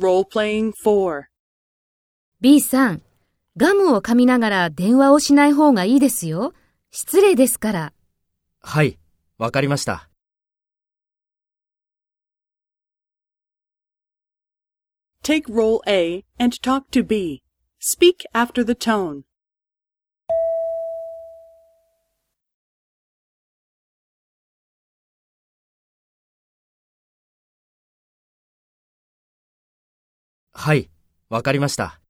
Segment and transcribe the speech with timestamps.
[0.00, 1.24] Role-playing 4.
[2.40, 3.02] B さん、
[3.58, 6.54] ガムを噛みながら電話をしない方がいいですよ。
[6.90, 7.92] 失礼ですから。
[8.62, 8.98] はい、
[9.36, 10.08] わかりました。
[15.22, 17.42] Take role A and talk to B.
[17.78, 19.24] Speak after the tone.
[30.62, 30.90] はい、
[31.30, 32.00] わかりました。